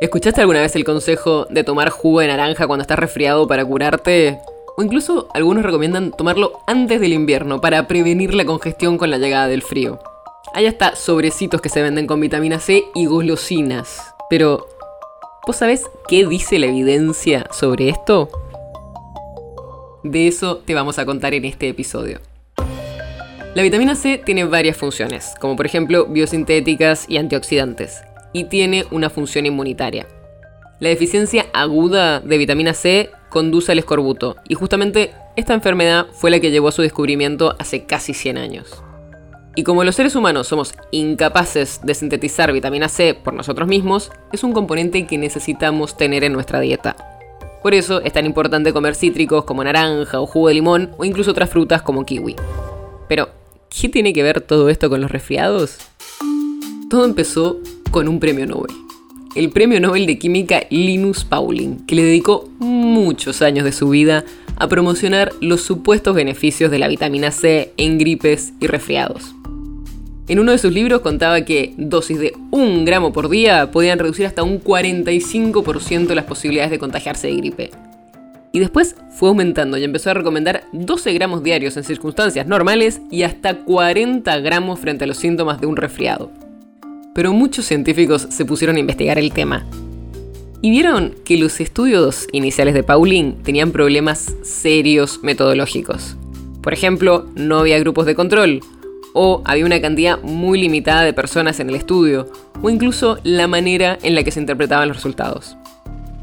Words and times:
¿Escuchaste 0.00 0.40
alguna 0.40 0.60
vez 0.60 0.74
el 0.74 0.84
consejo 0.84 1.46
de 1.50 1.62
tomar 1.62 1.88
jugo 1.88 2.20
de 2.20 2.26
naranja 2.26 2.66
cuando 2.66 2.82
estás 2.82 2.98
resfriado 2.98 3.46
para 3.46 3.64
curarte? 3.64 4.38
O 4.76 4.82
incluso 4.82 5.28
algunos 5.32 5.64
recomiendan 5.64 6.10
tomarlo 6.10 6.60
antes 6.66 7.00
del 7.00 7.12
invierno 7.12 7.60
para 7.60 7.86
prevenir 7.86 8.34
la 8.34 8.44
congestión 8.44 8.98
con 8.98 9.10
la 9.10 9.18
llegada 9.18 9.46
del 9.46 9.62
frío. 9.62 10.00
Hay 10.52 10.66
hasta 10.66 10.96
sobrecitos 10.96 11.60
que 11.60 11.68
se 11.68 11.80
venden 11.80 12.08
con 12.08 12.20
vitamina 12.20 12.58
C 12.58 12.84
y 12.94 13.06
golosinas. 13.06 14.14
Pero, 14.28 14.66
¿vos 15.46 15.56
sabés 15.56 15.84
qué 16.08 16.26
dice 16.26 16.58
la 16.58 16.66
evidencia 16.66 17.46
sobre 17.52 17.88
esto? 17.88 18.28
De 20.02 20.26
eso 20.26 20.58
te 20.58 20.74
vamos 20.74 20.98
a 20.98 21.06
contar 21.06 21.34
en 21.34 21.44
este 21.44 21.68
episodio. 21.68 22.18
La 23.54 23.62
vitamina 23.62 23.94
C 23.94 24.18
tiene 24.18 24.44
varias 24.44 24.76
funciones, 24.76 25.34
como 25.40 25.54
por 25.54 25.66
ejemplo 25.66 26.06
biosintéticas 26.06 27.06
y 27.08 27.18
antioxidantes 27.18 28.02
y 28.34 28.44
tiene 28.44 28.84
una 28.90 29.08
función 29.08 29.46
inmunitaria. 29.46 30.06
La 30.80 30.90
deficiencia 30.90 31.46
aguda 31.54 32.20
de 32.20 32.36
vitamina 32.36 32.74
C 32.74 33.10
conduce 33.30 33.72
al 33.72 33.78
escorbuto 33.78 34.36
y 34.46 34.54
justamente 34.54 35.12
esta 35.36 35.54
enfermedad 35.54 36.08
fue 36.12 36.30
la 36.30 36.40
que 36.40 36.50
llevó 36.50 36.68
a 36.68 36.72
su 36.72 36.82
descubrimiento 36.82 37.54
hace 37.58 37.84
casi 37.84 38.12
100 38.12 38.36
años. 38.36 38.82
Y 39.56 39.62
como 39.62 39.84
los 39.84 39.94
seres 39.94 40.16
humanos 40.16 40.48
somos 40.48 40.74
incapaces 40.90 41.80
de 41.84 41.94
sintetizar 41.94 42.52
vitamina 42.52 42.88
C 42.88 43.14
por 43.14 43.34
nosotros 43.34 43.68
mismos, 43.68 44.10
es 44.32 44.42
un 44.42 44.52
componente 44.52 45.06
que 45.06 45.16
necesitamos 45.16 45.96
tener 45.96 46.24
en 46.24 46.32
nuestra 46.32 46.58
dieta. 46.58 46.96
Por 47.62 47.72
eso 47.72 48.00
es 48.02 48.12
tan 48.12 48.26
importante 48.26 48.72
comer 48.72 48.96
cítricos 48.96 49.44
como 49.44 49.62
naranja 49.62 50.20
o 50.20 50.26
jugo 50.26 50.48
de 50.48 50.54
limón 50.54 50.90
o 50.98 51.04
incluso 51.04 51.30
otras 51.30 51.50
frutas 51.50 51.82
como 51.82 52.04
kiwi. 52.04 52.34
Pero, 53.08 53.28
¿qué 53.70 53.88
tiene 53.88 54.12
que 54.12 54.24
ver 54.24 54.40
todo 54.40 54.68
esto 54.68 54.90
con 54.90 55.00
los 55.00 55.10
resfriados? 55.10 55.78
Todo 56.90 57.04
empezó 57.04 57.58
con 57.94 58.08
un 58.08 58.18
premio 58.18 58.44
Nobel. 58.44 58.74
El 59.36 59.50
premio 59.50 59.78
Nobel 59.78 60.06
de 60.06 60.18
Química 60.18 60.64
Linus 60.68 61.24
Pauling, 61.24 61.86
que 61.86 61.94
le 61.94 62.02
dedicó 62.02 62.50
muchos 62.58 63.40
años 63.40 63.64
de 63.64 63.70
su 63.70 63.88
vida 63.88 64.24
a 64.56 64.66
promocionar 64.66 65.30
los 65.40 65.60
supuestos 65.60 66.16
beneficios 66.16 66.72
de 66.72 66.80
la 66.80 66.88
vitamina 66.88 67.30
C 67.30 67.72
en 67.76 67.98
gripes 67.98 68.52
y 68.58 68.66
resfriados. 68.66 69.36
En 70.26 70.40
uno 70.40 70.50
de 70.50 70.58
sus 70.58 70.72
libros 70.72 71.02
contaba 71.02 71.42
que 71.42 71.72
dosis 71.76 72.18
de 72.18 72.32
un 72.50 72.84
gramo 72.84 73.12
por 73.12 73.28
día 73.28 73.70
podían 73.70 74.00
reducir 74.00 74.26
hasta 74.26 74.42
un 74.42 74.60
45% 74.60 76.14
las 76.14 76.24
posibilidades 76.24 76.72
de 76.72 76.80
contagiarse 76.80 77.28
de 77.28 77.36
gripe. 77.36 77.70
Y 78.50 78.58
después 78.58 78.96
fue 79.10 79.28
aumentando 79.28 79.78
y 79.78 79.84
empezó 79.84 80.10
a 80.10 80.14
recomendar 80.14 80.64
12 80.72 81.12
gramos 81.12 81.44
diarios 81.44 81.76
en 81.76 81.84
circunstancias 81.84 82.48
normales 82.48 83.00
y 83.12 83.22
hasta 83.22 83.58
40 83.58 84.36
gramos 84.40 84.80
frente 84.80 85.04
a 85.04 85.06
los 85.06 85.18
síntomas 85.18 85.60
de 85.60 85.68
un 85.68 85.76
resfriado 85.76 86.32
pero 87.14 87.32
muchos 87.32 87.64
científicos 87.64 88.26
se 88.30 88.44
pusieron 88.44 88.76
a 88.76 88.80
investigar 88.80 89.18
el 89.18 89.32
tema. 89.32 89.64
Y 90.60 90.70
vieron 90.70 91.14
que 91.24 91.36
los 91.36 91.60
estudios 91.60 92.26
iniciales 92.32 92.74
de 92.74 92.82
Pauling 92.82 93.42
tenían 93.42 93.70
problemas 93.70 94.34
serios 94.42 95.20
metodológicos. 95.22 96.16
Por 96.62 96.72
ejemplo, 96.72 97.26
no 97.34 97.58
había 97.58 97.78
grupos 97.78 98.06
de 98.06 98.14
control, 98.14 98.60
o 99.12 99.42
había 99.44 99.66
una 99.66 99.80
cantidad 99.80 100.20
muy 100.22 100.60
limitada 100.60 101.02
de 101.02 101.12
personas 101.12 101.60
en 101.60 101.68
el 101.68 101.76
estudio, 101.76 102.28
o 102.62 102.70
incluso 102.70 103.18
la 103.22 103.46
manera 103.46 103.98
en 104.02 104.14
la 104.14 104.24
que 104.24 104.30
se 104.30 104.40
interpretaban 104.40 104.88
los 104.88 104.96
resultados. 104.96 105.56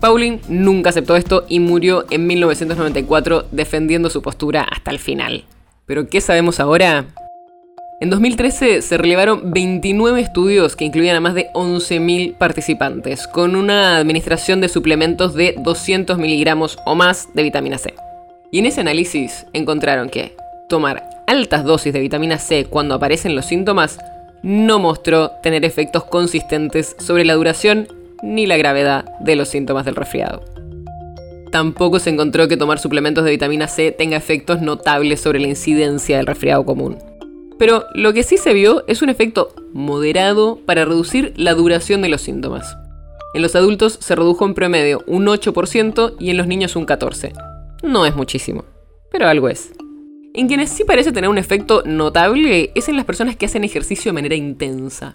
Pauling 0.00 0.40
nunca 0.48 0.90
aceptó 0.90 1.16
esto 1.16 1.44
y 1.48 1.58
murió 1.58 2.06
en 2.10 2.26
1994 2.26 3.46
defendiendo 3.50 4.10
su 4.10 4.22
postura 4.22 4.62
hasta 4.62 4.92
el 4.92 5.00
final. 5.00 5.44
Pero 5.86 6.08
¿qué 6.08 6.20
sabemos 6.20 6.60
ahora? 6.60 7.06
En 8.00 8.10
2013 8.10 8.80
se 8.80 8.96
relevaron 8.96 9.50
29 9.50 10.20
estudios 10.20 10.76
que 10.76 10.84
incluían 10.84 11.16
a 11.16 11.20
más 11.20 11.34
de 11.34 11.48
11.000 11.52 12.36
participantes, 12.36 13.26
con 13.26 13.56
una 13.56 13.96
administración 13.96 14.60
de 14.60 14.68
suplementos 14.68 15.34
de 15.34 15.56
200 15.58 16.16
miligramos 16.16 16.78
o 16.86 16.94
más 16.94 17.26
de 17.34 17.42
vitamina 17.42 17.76
C. 17.76 17.94
Y 18.52 18.60
en 18.60 18.66
ese 18.66 18.82
análisis 18.82 19.46
encontraron 19.52 20.10
que 20.10 20.36
tomar 20.68 21.10
altas 21.26 21.64
dosis 21.64 21.92
de 21.92 21.98
vitamina 21.98 22.38
C 22.38 22.66
cuando 22.66 22.94
aparecen 22.94 23.34
los 23.34 23.46
síntomas 23.46 23.98
no 24.42 24.78
mostró 24.78 25.32
tener 25.42 25.64
efectos 25.64 26.04
consistentes 26.04 26.94
sobre 27.00 27.24
la 27.24 27.34
duración 27.34 27.88
ni 28.22 28.46
la 28.46 28.56
gravedad 28.56 29.06
de 29.18 29.34
los 29.34 29.48
síntomas 29.48 29.84
del 29.84 29.96
resfriado. 29.96 30.44
Tampoco 31.50 31.98
se 31.98 32.10
encontró 32.10 32.46
que 32.46 32.56
tomar 32.56 32.78
suplementos 32.78 33.24
de 33.24 33.32
vitamina 33.32 33.66
C 33.66 33.90
tenga 33.90 34.16
efectos 34.16 34.60
notables 34.62 35.20
sobre 35.20 35.40
la 35.40 35.48
incidencia 35.48 36.18
del 36.18 36.26
resfriado 36.26 36.64
común. 36.64 37.07
Pero 37.58 37.86
lo 37.94 38.12
que 38.12 38.22
sí 38.22 38.36
se 38.36 38.54
vio 38.54 38.84
es 38.86 39.02
un 39.02 39.08
efecto 39.08 39.54
moderado 39.72 40.60
para 40.64 40.84
reducir 40.84 41.32
la 41.36 41.54
duración 41.54 42.02
de 42.02 42.08
los 42.08 42.22
síntomas. 42.22 42.76
En 43.34 43.42
los 43.42 43.54
adultos 43.54 43.98
se 44.00 44.14
redujo 44.14 44.46
en 44.46 44.54
promedio 44.54 45.02
un 45.06 45.26
8% 45.26 46.14
y 46.18 46.30
en 46.30 46.36
los 46.36 46.46
niños 46.46 46.76
un 46.76 46.86
14%. 46.86 47.32
No 47.82 48.06
es 48.06 48.16
muchísimo, 48.16 48.64
pero 49.10 49.28
algo 49.28 49.48
es. 49.48 49.72
En 50.34 50.46
quienes 50.46 50.70
sí 50.70 50.84
parece 50.84 51.12
tener 51.12 51.28
un 51.28 51.38
efecto 51.38 51.82
notable 51.84 52.70
es 52.74 52.88
en 52.88 52.96
las 52.96 53.04
personas 53.04 53.36
que 53.36 53.46
hacen 53.46 53.64
ejercicio 53.64 54.10
de 54.10 54.14
manera 54.14 54.34
intensa. 54.34 55.14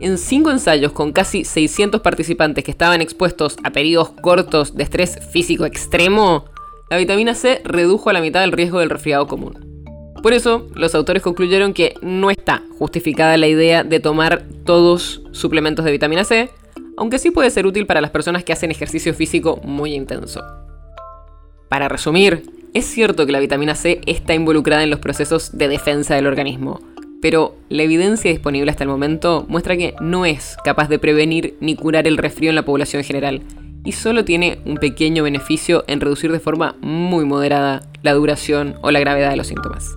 En 0.00 0.18
cinco 0.18 0.50
ensayos 0.50 0.92
con 0.92 1.12
casi 1.12 1.44
600 1.44 2.00
participantes 2.00 2.64
que 2.64 2.70
estaban 2.70 3.00
expuestos 3.00 3.56
a 3.64 3.70
periodos 3.70 4.10
cortos 4.10 4.74
de 4.74 4.82
estrés 4.82 5.18
físico 5.30 5.64
extremo, 5.64 6.46
la 6.90 6.98
vitamina 6.98 7.34
C 7.34 7.60
redujo 7.64 8.10
a 8.10 8.12
la 8.12 8.20
mitad 8.20 8.44
el 8.44 8.52
riesgo 8.52 8.80
del 8.80 8.90
resfriado 8.90 9.26
común. 9.26 9.65
Por 10.26 10.34
eso, 10.34 10.66
los 10.74 10.96
autores 10.96 11.22
concluyeron 11.22 11.72
que 11.72 11.94
no 12.02 12.32
está 12.32 12.64
justificada 12.80 13.36
la 13.36 13.46
idea 13.46 13.84
de 13.84 14.00
tomar 14.00 14.42
todos 14.64 15.22
suplementos 15.30 15.84
de 15.84 15.92
vitamina 15.92 16.24
C, 16.24 16.50
aunque 16.96 17.20
sí 17.20 17.30
puede 17.30 17.48
ser 17.48 17.64
útil 17.64 17.86
para 17.86 18.00
las 18.00 18.10
personas 18.10 18.42
que 18.42 18.52
hacen 18.52 18.72
ejercicio 18.72 19.14
físico 19.14 19.60
muy 19.62 19.94
intenso. 19.94 20.42
Para 21.68 21.88
resumir, 21.88 22.42
es 22.74 22.86
cierto 22.86 23.24
que 23.24 23.30
la 23.30 23.38
vitamina 23.38 23.76
C 23.76 24.00
está 24.06 24.34
involucrada 24.34 24.82
en 24.82 24.90
los 24.90 24.98
procesos 24.98 25.56
de 25.56 25.68
defensa 25.68 26.16
del 26.16 26.26
organismo, 26.26 26.80
pero 27.22 27.54
la 27.68 27.84
evidencia 27.84 28.28
disponible 28.28 28.72
hasta 28.72 28.82
el 28.82 28.90
momento 28.90 29.46
muestra 29.48 29.76
que 29.76 29.94
no 30.00 30.26
es 30.26 30.56
capaz 30.64 30.88
de 30.88 30.98
prevenir 30.98 31.56
ni 31.60 31.76
curar 31.76 32.08
el 32.08 32.16
resfrío 32.16 32.50
en 32.50 32.56
la 32.56 32.64
población 32.64 33.04
general, 33.04 33.42
y 33.84 33.92
solo 33.92 34.24
tiene 34.24 34.58
un 34.64 34.78
pequeño 34.78 35.22
beneficio 35.22 35.84
en 35.86 36.00
reducir 36.00 36.32
de 36.32 36.40
forma 36.40 36.74
muy 36.80 37.24
moderada 37.24 37.88
la 38.02 38.14
duración 38.14 38.74
o 38.82 38.90
la 38.90 38.98
gravedad 38.98 39.30
de 39.30 39.36
los 39.36 39.46
síntomas. 39.46 39.96